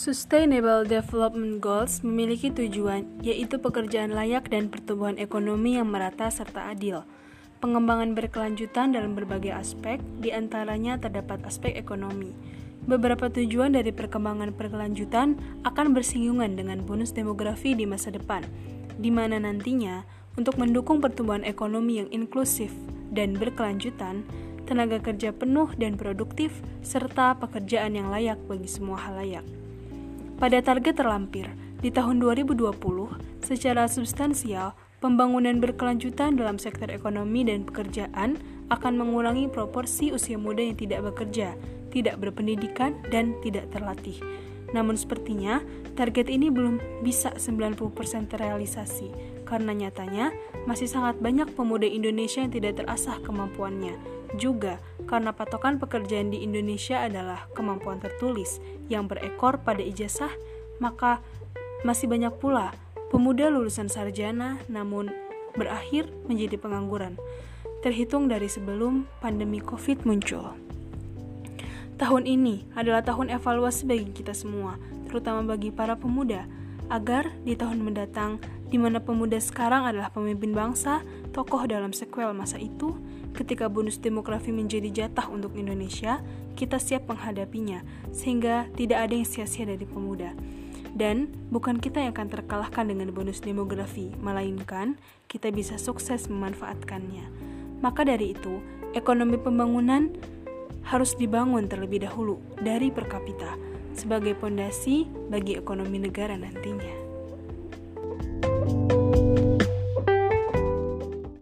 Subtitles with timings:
[0.00, 7.04] Sustainable Development Goals memiliki tujuan, yaitu pekerjaan layak dan pertumbuhan ekonomi yang merata serta adil.
[7.60, 12.32] Pengembangan berkelanjutan dalam berbagai aspek, di antaranya terdapat aspek ekonomi.
[12.88, 15.36] Beberapa tujuan dari perkembangan berkelanjutan
[15.68, 18.40] akan bersinggungan dengan bonus demografi di masa depan,
[18.96, 20.08] di mana nantinya
[20.40, 22.72] untuk mendukung pertumbuhan ekonomi yang inklusif
[23.12, 24.24] dan berkelanjutan,
[24.64, 29.59] tenaga kerja penuh dan produktif, serta pekerjaan yang layak bagi semua halayak.
[30.40, 31.52] Pada target terlampir,
[31.84, 32.72] di tahun 2020,
[33.44, 38.40] secara substansial, pembangunan berkelanjutan dalam sektor ekonomi dan pekerjaan
[38.72, 41.52] akan mengurangi proporsi usia muda yang tidak bekerja,
[41.92, 44.16] tidak berpendidikan, dan tidak terlatih.
[44.72, 45.60] Namun sepertinya,
[45.92, 49.12] target ini belum bisa 90% terrealisasi,
[49.44, 50.32] karena nyatanya
[50.64, 53.92] masih sangat banyak pemuda Indonesia yang tidak terasah kemampuannya,
[54.38, 60.30] juga karena patokan pekerjaan di Indonesia adalah kemampuan tertulis yang berekor pada ijazah,
[60.78, 61.18] maka
[61.82, 62.76] masih banyak pula
[63.10, 65.10] pemuda lulusan sarjana namun
[65.58, 67.18] berakhir menjadi pengangguran,
[67.82, 70.54] terhitung dari sebelum pandemi COVID muncul.
[72.00, 76.48] Tahun ini adalah tahun evaluasi bagi kita semua, terutama bagi para pemuda,
[76.90, 82.58] agar di tahun mendatang, di mana pemuda sekarang adalah pemimpin bangsa, tokoh dalam sequel masa
[82.58, 82.98] itu,
[83.32, 86.18] ketika bonus demografi menjadi jatah untuk Indonesia,
[86.58, 90.34] kita siap menghadapinya, sehingga tidak ada yang sia-sia dari pemuda.
[90.90, 94.98] Dan bukan kita yang akan terkalahkan dengan bonus demografi, melainkan
[95.30, 97.30] kita bisa sukses memanfaatkannya.
[97.78, 98.58] Maka dari itu,
[98.98, 100.10] ekonomi pembangunan
[100.82, 107.09] harus dibangun terlebih dahulu dari per kapita sebagai pondasi bagi ekonomi negara nantinya.